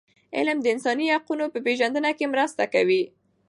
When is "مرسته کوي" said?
2.33-3.03